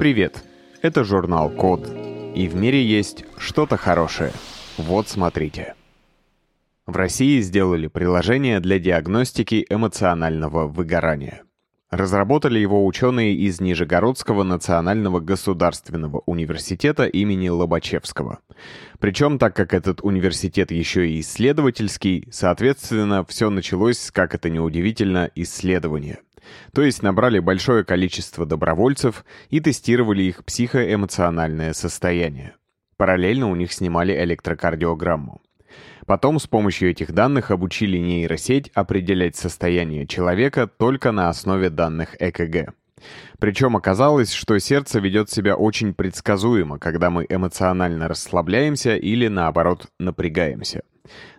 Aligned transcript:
Привет! 0.00 0.42
Это 0.80 1.04
журнал 1.04 1.50
Код. 1.50 1.86
И 2.34 2.48
в 2.48 2.56
мире 2.56 2.82
есть 2.82 3.26
что-то 3.36 3.76
хорошее. 3.76 4.32
Вот 4.78 5.10
смотрите. 5.10 5.74
В 6.86 6.96
России 6.96 7.42
сделали 7.42 7.86
приложение 7.86 8.60
для 8.60 8.78
диагностики 8.78 9.66
эмоционального 9.68 10.66
выгорания. 10.66 11.42
Разработали 11.90 12.58
его 12.58 12.86
ученые 12.86 13.34
из 13.34 13.60
Нижегородского 13.60 14.42
национального 14.42 15.20
государственного 15.20 16.22
университета 16.24 17.04
имени 17.04 17.50
Лобачевского. 17.50 18.38
Причем, 19.00 19.38
так 19.38 19.54
как 19.54 19.74
этот 19.74 20.00
университет 20.02 20.70
еще 20.70 21.10
и 21.10 21.20
исследовательский, 21.20 22.26
соответственно, 22.32 23.22
все 23.26 23.50
началось, 23.50 24.10
как 24.10 24.34
это 24.34 24.48
неудивительно, 24.48 25.30
исследование– 25.34 26.20
то 26.72 26.82
есть 26.82 27.02
набрали 27.02 27.38
большое 27.38 27.84
количество 27.84 28.46
добровольцев 28.46 29.24
и 29.48 29.60
тестировали 29.60 30.22
их 30.22 30.44
психоэмоциональное 30.44 31.72
состояние. 31.72 32.54
Параллельно 32.96 33.50
у 33.50 33.56
них 33.56 33.72
снимали 33.72 34.12
электрокардиограмму. 34.12 35.40
Потом 36.06 36.38
с 36.38 36.46
помощью 36.46 36.90
этих 36.90 37.12
данных 37.12 37.50
обучили 37.50 37.96
нейросеть 37.96 38.70
определять 38.74 39.36
состояние 39.36 40.06
человека 40.06 40.66
только 40.66 41.12
на 41.12 41.28
основе 41.28 41.70
данных 41.70 42.16
ЭКГ. 42.18 42.74
Причем 43.38 43.76
оказалось, 43.76 44.32
что 44.32 44.58
сердце 44.58 45.00
ведет 45.00 45.30
себя 45.30 45.56
очень 45.56 45.94
предсказуемо, 45.94 46.78
когда 46.78 47.10
мы 47.10 47.26
эмоционально 47.28 48.08
расслабляемся 48.08 48.96
или, 48.96 49.28
наоборот, 49.28 49.86
напрягаемся. 49.98 50.82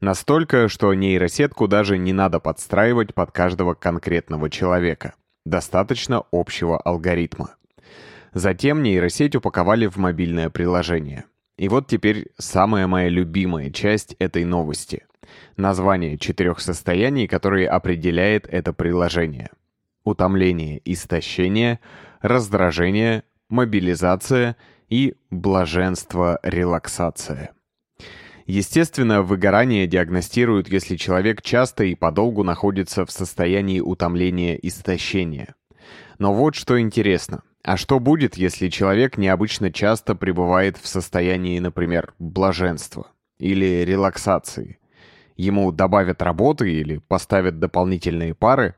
Настолько, 0.00 0.68
что 0.68 0.94
нейросетку 0.94 1.68
даже 1.68 1.98
не 1.98 2.12
надо 2.12 2.40
подстраивать 2.40 3.14
под 3.14 3.32
каждого 3.32 3.74
конкретного 3.74 4.50
человека. 4.50 5.14
Достаточно 5.44 6.24
общего 6.30 6.78
алгоритма. 6.78 7.56
Затем 8.32 8.82
нейросеть 8.82 9.34
упаковали 9.34 9.86
в 9.86 9.96
мобильное 9.96 10.50
приложение. 10.50 11.24
И 11.56 11.68
вот 11.68 11.88
теперь 11.88 12.28
самая 12.38 12.86
моя 12.86 13.08
любимая 13.08 13.70
часть 13.70 14.14
этой 14.18 14.44
новости. 14.44 15.06
Название 15.56 16.16
четырех 16.16 16.60
состояний, 16.60 17.26
которые 17.26 17.68
определяет 17.68 18.46
это 18.48 18.72
приложение. 18.72 19.50
Утомление, 20.04 20.80
истощение, 20.84 21.80
раздражение, 22.20 23.24
мобилизация 23.48 24.56
и 24.88 25.16
блаженство, 25.30 26.38
релаксация. 26.42 27.50
Естественно, 28.48 29.20
выгорание 29.20 29.86
диагностируют, 29.86 30.68
если 30.68 30.96
человек 30.96 31.42
часто 31.42 31.84
и 31.84 31.94
подолгу 31.94 32.44
находится 32.44 33.04
в 33.04 33.10
состоянии 33.10 33.80
утомления 33.80 34.56
и 34.56 34.68
истощения. 34.68 35.54
Но 36.18 36.32
вот 36.32 36.54
что 36.54 36.80
интересно. 36.80 37.42
А 37.62 37.76
что 37.76 38.00
будет, 38.00 38.38
если 38.38 38.70
человек 38.70 39.18
необычно 39.18 39.70
часто 39.70 40.14
пребывает 40.14 40.78
в 40.78 40.88
состоянии, 40.88 41.58
например, 41.58 42.14
блаженства 42.18 43.08
или 43.38 43.84
релаксации? 43.84 44.78
Ему 45.36 45.70
добавят 45.70 46.22
работы 46.22 46.72
или 46.72 47.02
поставят 47.06 47.58
дополнительные 47.58 48.34
пары? 48.34 48.76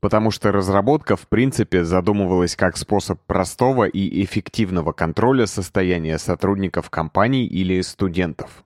Потому 0.00 0.30
что 0.30 0.52
разработка, 0.52 1.16
в 1.16 1.26
принципе, 1.26 1.84
задумывалась 1.84 2.54
как 2.54 2.76
способ 2.76 3.18
простого 3.22 3.84
и 3.84 4.22
эффективного 4.22 4.92
контроля 4.92 5.46
состояния 5.46 6.18
сотрудников 6.18 6.90
компаний 6.90 7.46
или 7.46 7.80
студентов. 7.80 8.62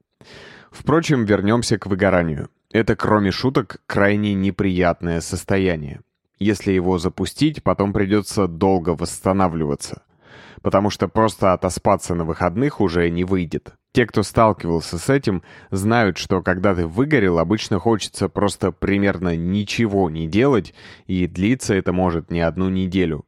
Впрочем, 0.75 1.25
вернемся 1.25 1.79
к 1.79 1.87
выгоранию. 1.87 2.51
Это, 2.73 2.97
кроме 2.97 3.31
шуток, 3.31 3.77
крайне 3.87 4.35
неприятное 4.35 5.21
состояние. 5.21 6.01
Если 6.41 6.73
его 6.73 6.99
запустить, 6.99 7.63
потом 7.63 7.93
придется 7.93 8.49
долго 8.49 8.91
восстанавливаться. 8.91 10.03
Потому 10.63 10.91
что 10.91 11.07
просто 11.07 11.53
отоспаться 11.53 12.17
на 12.17 12.25
выходных 12.25 12.81
уже 12.81 13.09
не 13.09 13.23
выйдет. 13.23 13.75
Те, 13.93 14.05
кто 14.05 14.25
сталкивался 14.25 14.99
с 14.99 15.09
этим, 15.09 15.45
знают, 15.71 16.19
что 16.19 16.43
когда 16.43 16.75
ты 16.75 16.89
выгорел, 16.89 17.39
обычно 17.39 17.79
хочется 17.79 18.29
просто 18.29 18.73
примерно 18.73 19.37
ничего 19.37 20.11
не 20.11 20.27
делать, 20.27 20.75
и 21.07 21.29
длиться 21.29 21.75
это 21.75 21.93
может 21.93 22.33
не 22.33 22.41
одну 22.41 22.69
неделю. 22.69 23.25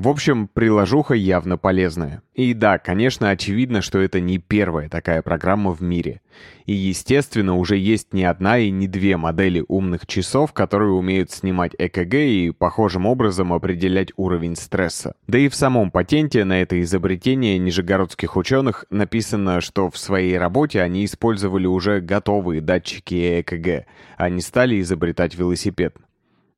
В 0.00 0.08
общем, 0.08 0.48
приложуха 0.48 1.12
явно 1.12 1.58
полезная. 1.58 2.22
И 2.32 2.54
да, 2.54 2.78
конечно, 2.78 3.28
очевидно, 3.28 3.82
что 3.82 3.98
это 3.98 4.18
не 4.18 4.38
первая 4.38 4.88
такая 4.88 5.20
программа 5.20 5.72
в 5.72 5.82
мире. 5.82 6.22
И, 6.64 6.72
естественно, 6.72 7.54
уже 7.54 7.76
есть 7.76 8.14
не 8.14 8.24
одна 8.24 8.56
и 8.56 8.70
не 8.70 8.88
две 8.88 9.18
модели 9.18 9.62
умных 9.68 10.06
часов, 10.06 10.54
которые 10.54 10.92
умеют 10.92 11.32
снимать 11.32 11.72
ЭКГ 11.78 12.14
и 12.14 12.50
похожим 12.50 13.04
образом 13.04 13.52
определять 13.52 14.08
уровень 14.16 14.56
стресса. 14.56 15.16
Да 15.26 15.36
и 15.36 15.50
в 15.50 15.54
самом 15.54 15.90
патенте 15.90 16.46
на 16.46 16.62
это 16.62 16.80
изобретение 16.80 17.58
нижегородских 17.58 18.38
ученых 18.38 18.86
написано, 18.88 19.60
что 19.60 19.90
в 19.90 19.98
своей 19.98 20.38
работе 20.38 20.80
они 20.80 21.04
использовали 21.04 21.66
уже 21.66 22.00
готовые 22.00 22.62
датчики 22.62 23.42
ЭКГ, 23.42 23.84
а 24.16 24.30
не 24.30 24.40
стали 24.40 24.80
изобретать 24.80 25.34
велосипед. 25.34 25.94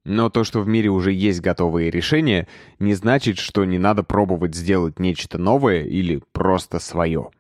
Но 0.05 0.31
то, 0.31 0.43
что 0.43 0.61
в 0.61 0.69
мире 0.69 0.89
уже 0.89 1.13
есть 1.13 1.41
готовые 1.41 1.91
решения, 1.91 2.49
не 2.81 2.95
значит, 2.95 3.39
что 3.39 3.65
не 3.65 3.79
надо 3.79 4.03
пробовать 4.03 4.55
сделать 4.55 4.99
нечто 4.99 5.39
новое 5.39 5.85
или 5.85 6.23
просто 6.33 6.81
свое. 6.81 7.31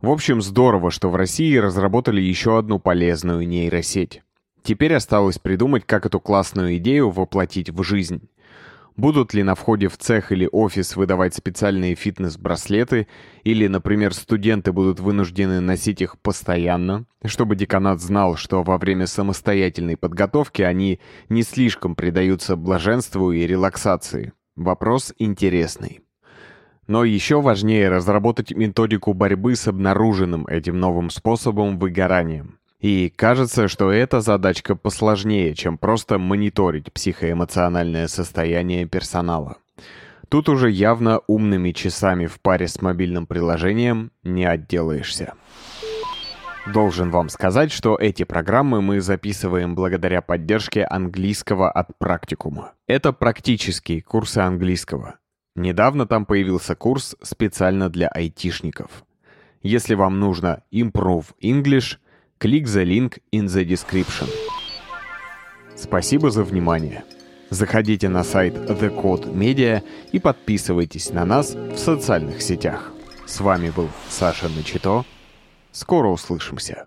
В 0.00 0.10
общем, 0.10 0.40
здорово, 0.40 0.90
что 0.90 1.10
в 1.10 1.16
России 1.16 1.56
разработали 1.56 2.20
еще 2.20 2.58
одну 2.58 2.78
полезную 2.78 3.46
нейросеть. 3.46 4.22
Теперь 4.62 4.94
осталось 4.94 5.38
придумать, 5.38 5.84
как 5.86 6.06
эту 6.06 6.18
классную 6.18 6.76
идею 6.78 7.10
воплотить 7.10 7.70
в 7.70 7.82
жизнь. 7.82 8.28
Будут 8.96 9.34
ли 9.34 9.42
на 9.42 9.54
входе 9.54 9.88
в 9.88 9.98
цех 9.98 10.32
или 10.32 10.48
офис 10.50 10.96
выдавать 10.96 11.34
специальные 11.34 11.94
фитнес-браслеты, 11.94 13.08
или, 13.44 13.66
например, 13.66 14.14
студенты 14.14 14.72
будут 14.72 15.00
вынуждены 15.00 15.60
носить 15.60 16.00
их 16.00 16.18
постоянно, 16.18 17.04
чтобы 17.22 17.56
деканат 17.56 18.00
знал, 18.00 18.36
что 18.36 18.62
во 18.62 18.78
время 18.78 19.06
самостоятельной 19.06 19.98
подготовки 19.98 20.62
они 20.62 20.98
не 21.28 21.42
слишком 21.42 21.94
предаются 21.94 22.56
блаженству 22.56 23.32
и 23.32 23.46
релаксации. 23.46 24.32
Вопрос 24.56 25.12
интересный. 25.18 26.00
Но 26.86 27.04
еще 27.04 27.42
важнее 27.42 27.90
разработать 27.90 28.52
методику 28.52 29.12
борьбы 29.12 29.56
с 29.56 29.68
обнаруженным 29.68 30.46
этим 30.46 30.80
новым 30.80 31.10
способом 31.10 31.78
выгоранием. 31.78 32.58
И 32.80 33.08
кажется, 33.08 33.68
что 33.68 33.90
эта 33.90 34.20
задачка 34.20 34.76
посложнее, 34.76 35.54
чем 35.54 35.78
просто 35.78 36.18
мониторить 36.18 36.92
психоэмоциональное 36.92 38.06
состояние 38.06 38.86
персонала. 38.86 39.56
Тут 40.28 40.48
уже 40.48 40.70
явно 40.70 41.20
умными 41.26 41.70
часами 41.70 42.26
в 42.26 42.40
паре 42.40 42.68
с 42.68 42.82
мобильным 42.82 43.26
приложением 43.26 44.10
не 44.24 44.44
отделаешься. 44.44 45.34
Должен 46.66 47.10
вам 47.10 47.28
сказать, 47.28 47.70
что 47.70 47.96
эти 47.96 48.24
программы 48.24 48.82
мы 48.82 49.00
записываем 49.00 49.76
благодаря 49.76 50.20
поддержке 50.20 50.84
английского 50.84 51.70
от 51.70 51.96
практикума. 51.96 52.72
Это 52.88 53.12
практические 53.12 54.02
курсы 54.02 54.38
английского. 54.38 55.14
Недавно 55.54 56.06
там 56.06 56.26
появился 56.26 56.74
курс 56.74 57.16
специально 57.22 57.88
для 57.88 58.08
айтишников. 58.08 59.04
Если 59.62 59.94
вам 59.94 60.20
нужно 60.20 60.64
Improve 60.70 61.26
English– 61.40 61.96
Click 62.38 62.66
the 62.66 62.84
link 62.84 63.18
in 63.32 63.46
the 63.46 63.64
description. 63.64 64.28
Спасибо 65.74 66.30
за 66.30 66.44
внимание. 66.44 67.02
Заходите 67.48 68.10
на 68.10 68.24
сайт 68.24 68.54
The 68.54 68.94
Code 68.94 69.32
Media 69.32 69.82
и 70.12 70.18
подписывайтесь 70.18 71.10
на 71.12 71.24
нас 71.24 71.54
в 71.54 71.78
социальных 71.78 72.42
сетях. 72.42 72.92
С 73.24 73.40
вами 73.40 73.70
был 73.70 73.88
Саша 74.10 74.50
Начито. 74.50 75.06
Скоро 75.72 76.08
услышимся. 76.08 76.86